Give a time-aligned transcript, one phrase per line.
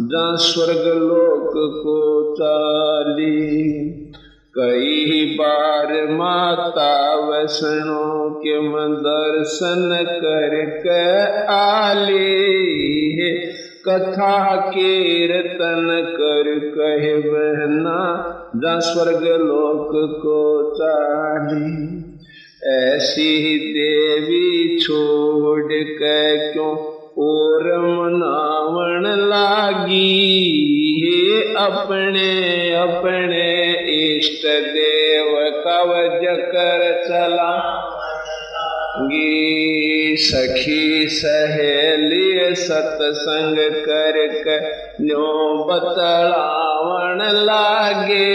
[0.00, 3.74] जा स्वर्ग लोक को चाली।
[4.58, 8.58] कई बार माता वैष्णो के
[8.94, 12.48] दर्शन करके आले
[13.88, 18.00] कथा के रतन कर कहे बहना
[18.56, 19.90] जा स्वर्ग लोक
[20.22, 21.98] को चाली
[22.66, 26.76] ऐसी देवी छोड़ के क्यों
[27.18, 30.24] और मनावण लागी?
[31.04, 33.72] हे अपने अपने
[34.18, 35.34] इष्ट देव
[35.66, 37.77] कवज कर चला
[39.02, 44.18] गी सखी सहेली सत्संग कर
[45.00, 48.28] न्यो बतलावण लागे।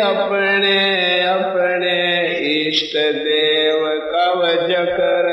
[0.00, 1.98] अपने अपने
[2.60, 3.80] इष्ट देव
[4.12, 5.24] कवज कर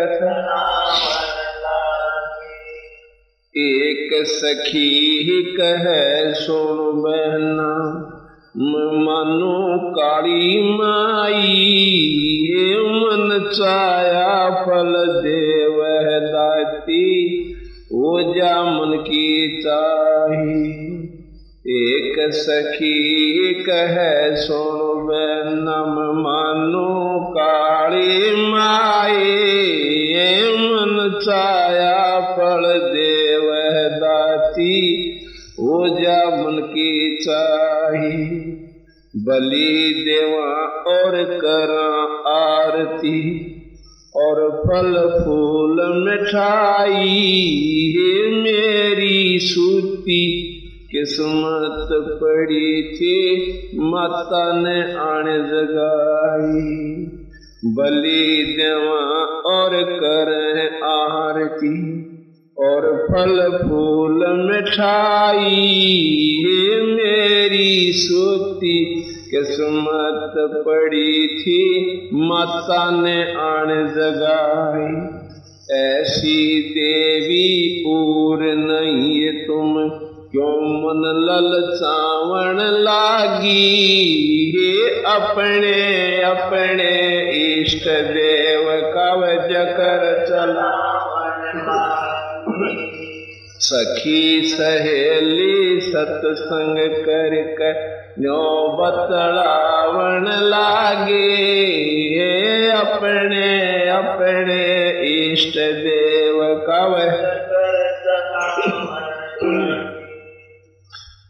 [3.58, 4.92] एक सखी
[5.24, 5.84] ही कह,
[6.34, 7.72] सुन बहना,
[8.58, 11.78] मनु काली माई
[13.54, 15.78] चाया फल देव
[16.28, 17.38] दाती
[17.94, 20.82] वो जा मन की चाही।
[21.68, 23.96] एक सखी कह,
[24.36, 25.08] सुन
[25.58, 29.32] नम मानो काली माए
[30.54, 32.64] मन चाया फल
[32.96, 33.52] देव
[33.98, 34.80] दाती
[35.60, 38.51] हो जा मन की चाही।
[39.16, 43.48] बलि, देवा और करा आरती,
[44.16, 47.18] और फल फूल मिठाई
[48.34, 50.48] मेरी सूती।
[50.92, 51.88] किस्मत
[52.24, 53.38] पड़ी थी,
[53.76, 56.96] माता ने आण जगाई
[57.66, 60.30] बलि, देवा और कर
[60.84, 62.02] आरती,
[62.58, 65.78] और फल फूल मिठाई
[66.84, 69.01] मेरी सोती।
[69.36, 75.22] किस्मत पड़ी थी माता ने आण जगाई।
[75.78, 79.90] ऐसी देवी और नहीं तुम,
[80.32, 83.98] क्यों मन ललचावण लागी?
[84.58, 87.22] हे अपने अपने
[87.62, 90.88] इष्ट देव कवज कर चला।
[93.60, 101.30] सखी सहेली सत्संग कर कर न्यो बतलावण लागे,
[102.16, 104.64] हे अपने अपने
[105.10, 106.40] इष्ट देव
[106.70, 106.96] कव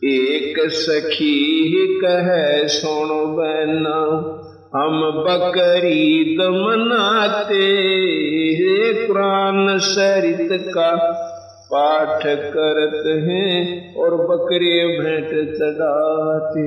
[0.03, 2.27] एक सखी कह,
[2.67, 3.99] सुन बना
[4.75, 7.69] हम बकरीद मनाते
[9.07, 10.91] कुरान सरित का
[11.73, 16.65] पाठ करते हैं और बकरे भेंट चढ़ाते।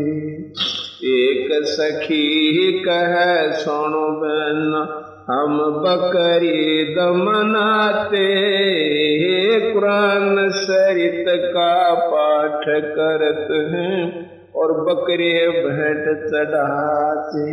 [1.06, 3.14] एक सखी कह,
[3.52, 4.82] सुनो बहना,
[5.30, 8.26] हम बकरीद मनाते
[9.72, 17.50] कुरान सरित का पाठ करते हैं और बकरे भेंट चढ़ाते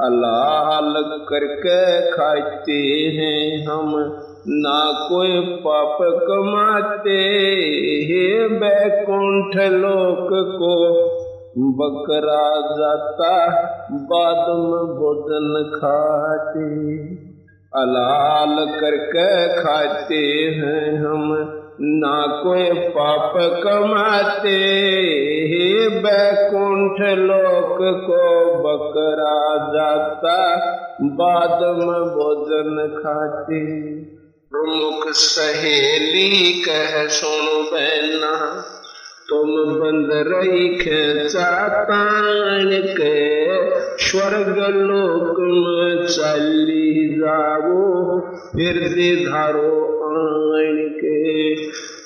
[0.00, 0.94] हलाल
[1.30, 2.80] करके खाते
[3.16, 3.90] हैं हम।
[4.48, 7.18] ना कोई पाप कमाते
[8.04, 11.04] हे बैकुंठ लोक को।
[11.58, 13.50] बकरा जाता
[13.92, 17.00] बाद में भोजन खाते।
[17.80, 24.56] अलाल करके खाते हैं हम, ना कोई पाप कमाते
[25.50, 30.60] हे बैकुंठ लोक को। बकरा जाता
[31.02, 33.93] बाद में भोजन खाते।
[35.14, 38.64] सहेली कह, सुन बहना,
[39.28, 43.34] तुम बंद रही खेचा तान के,
[44.04, 48.74] स्वर्ग लोक में चली जाओ फिर
[49.26, 51.54] धारो आन के।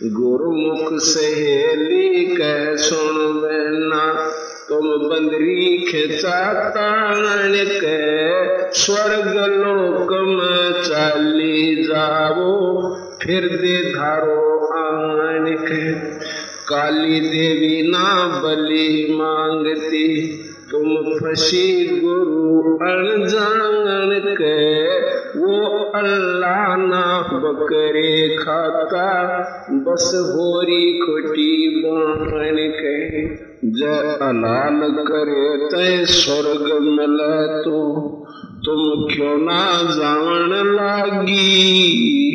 [0.09, 4.33] गुरुमुख सहेली कह, सुन बहना
[4.69, 7.99] तुम बंदरी खेचा तान के
[8.73, 15.93] स्वर्ग लोक में चली जाओ, फिर दे धारो आन के
[16.69, 20.37] काली देवी ना बलि मांगती,
[20.71, 24.87] तुम फसी गुरु अनजान के।
[25.39, 29.09] वो अल्लाह ना बकरे खाता,
[29.73, 37.85] बस होरी खोटी बाण के जय अलाल करे तय स्वर्ग मिले तो
[38.65, 41.67] तुम क्यों ना जान लागी?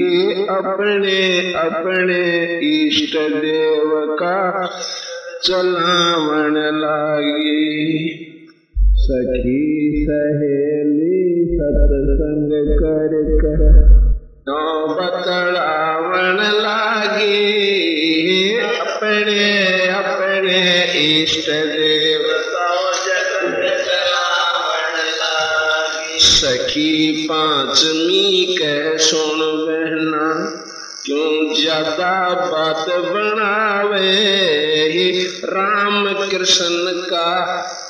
[0.04, 2.44] ये अपने अपने
[2.88, 4.70] इष्ट देव का
[5.44, 8.10] चलावन लागी।
[8.96, 13.84] सखी सहेली, सत्संग कर कर
[14.42, 17.64] तो बतलावन लागी।
[18.58, 19.53] अपने
[21.24, 22.24] इष्ट देव
[26.20, 30.52] सखी पांचमी कह सुन बहना,
[31.06, 34.12] क्यों ज़्यादा बात बनावे
[35.46, 37.30] राम कृष्ण का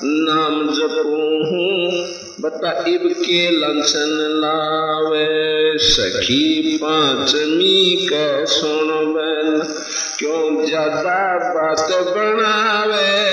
[0.03, 1.15] नाम जपू
[1.49, 2.07] हूँ,
[2.41, 9.82] बता इब के लक्षण लावे। सखी पांचमी कह सुन बहना
[10.23, 13.23] क्यों ज़्यादा बात बनावे?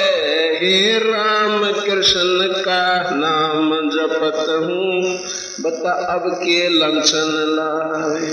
[0.56, 5.18] हे राम कृष्ण का नाम जपत हूँ।
[5.60, 8.26] बता अब के लक्षण लावे।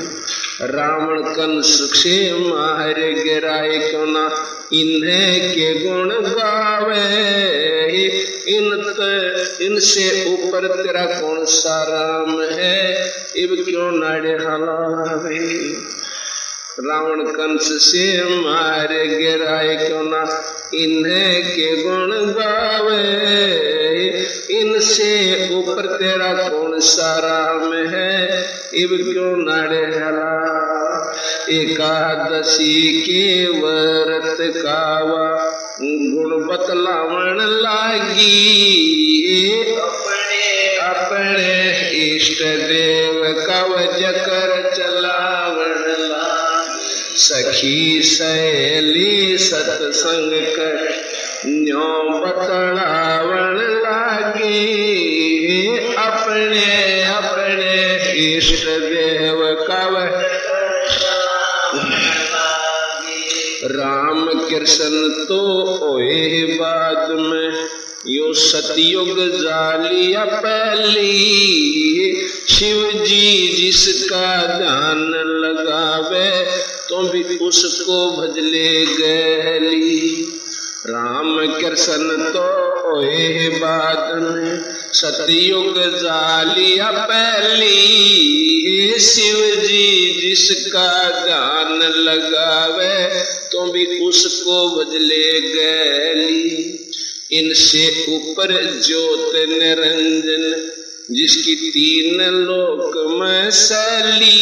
[0.68, 4.46] रावण कंस से मार गिराए क्यों ना?
[4.74, 7.06] इन्हें के गुण गावे।
[8.48, 8.74] इन
[9.62, 13.12] इनसे ऊपर तेरा कौन सा राम है?
[13.38, 15.74] इब क्यों नाड़े हलावे?
[16.80, 20.44] रावण कंस से मार गिराए क्यों ना?
[20.74, 23.48] इन्हें के गुण गावे।
[24.52, 28.46] इनसे ऊपर तेरा कौन सा राम है?
[28.74, 30.38] इब क्यों नाड़े हला
[31.50, 38.68] एकादशी के व्रत कावा गुण बतलावन लागी।
[39.82, 41.72] अपने अपने
[42.16, 44.97] इष्ट देव कवच कर चलावन
[47.18, 50.90] सखी सहेली सत्संग कर,
[51.46, 54.68] न्यो बतलावन लागी।
[55.98, 57.96] अपने अपने
[58.38, 59.98] इष्ट देव कव।
[63.64, 65.40] राम कृष्ण तो
[65.82, 67.68] ओए बाद में,
[68.08, 71.18] यो सतयुग जालिया पहली
[72.50, 75.14] शिव जी जिसका ध्यान
[77.04, 80.24] भी उसको भजले गली।
[80.88, 82.46] राम कृष्ण तो
[82.90, 84.62] ओए बाद में
[84.94, 87.80] सतयुग जालिया पहली।
[89.00, 89.88] शिव जी
[90.22, 90.90] जिसका
[91.26, 93.20] ध्यान लगावे
[93.52, 96.74] तो भी उसको बदले गली।
[97.32, 98.52] इनसे ऊपर
[98.86, 100.44] ज्योत निरंजन,
[101.12, 104.34] जिसकी तीन लोक में सैली।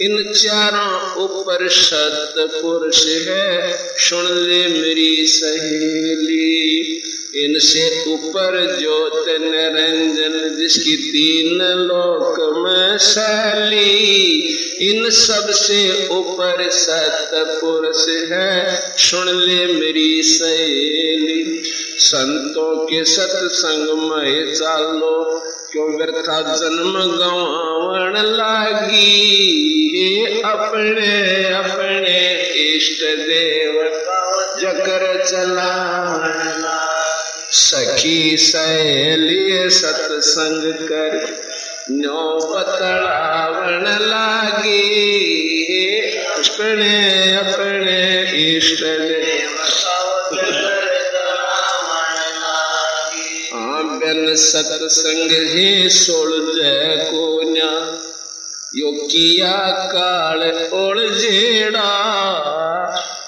[0.00, 6.84] इन चारों ऊपर सत पुरुष है। सुन ले मेरी सहेली,
[7.34, 14.18] इनसे ऊपर ज्योत निरंजन, जिसकी तीन लोक में शैली।
[14.80, 21.62] इन सबसे ऊपर सत पुरुष है। सुन ले मेरी सहेली
[21.98, 29.34] संतों के सत्संग में चालो, क्यों व्यर्था जन्म गवावण लागी?
[30.44, 33.84] अपने अपने इष्ट देव
[34.60, 35.88] जकर चला
[37.50, 41.38] सखी सहेली सत्संग कर
[41.90, 45.08] न्यो बतलावण लागी।
[46.16, 48.22] अपने अपने
[48.56, 48.84] इष्ट
[54.18, 57.42] बिन सत्संग ही सोल जय को
[58.76, 61.90] यो किया काल ओल जेड़ा।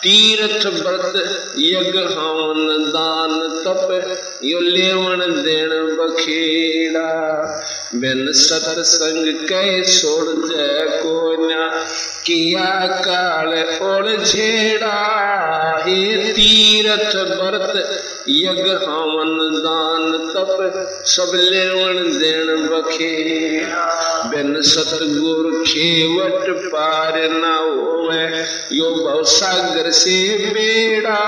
[0.03, 1.13] तीर्थ व्रत
[1.59, 7.11] यज्ञ हवन दान तप, यो लेवण देण बखेड़ा।
[7.95, 11.31] बिन सत्संग कै छोड़ जय को
[12.27, 15.20] किया काल ओल झेड़ा
[15.91, 19.33] हे तीर्थ व्रत यज्ञ हवन
[19.65, 20.57] दान तप
[21.07, 23.15] सब लेवण देण बखे।
[24.31, 31.23] बिन सतगुर खेवट पार न होवे, यो भव सागर से बेड़ा।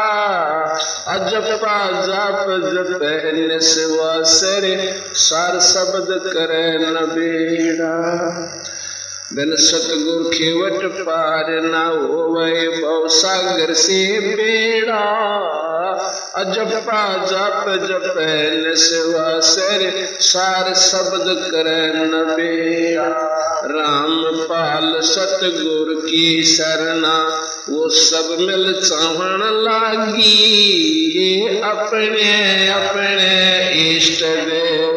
[1.09, 3.01] अजपा जप जप
[3.35, 4.63] निस्वासर,
[5.15, 7.93] सार शब्द करे न बेड़ा।
[9.33, 15.05] बिन सतगुर खेवट पार न होवे भव सागर से बेड़ा।
[16.35, 18.15] अजपा जप जप
[19.43, 29.63] सर, सार शब्द कर न बेड़ा। राम पाल सतगुर की शरणा, वो सब मिल चावण
[29.63, 30.53] लागी।
[31.65, 33.33] अपने अपने
[33.97, 34.92] इष्ट देव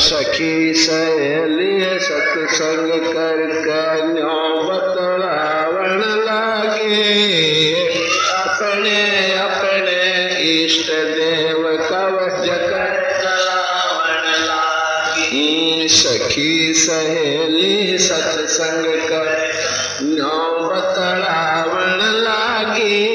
[0.00, 7.72] सखी सहेली सत्संग कर कन्या बतलावण लागे।
[8.32, 10.28] अपने अपने
[10.64, 13.00] इष्ट देव कव जकर
[15.88, 19.52] सखी सहेली, सत्संग कर
[20.02, 23.06] न्यो बतलावण लागे।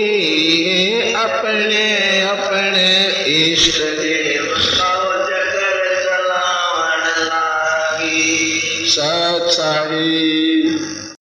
[1.13, 3.07] अपने अपने
[3.51, 3.94] इष्ट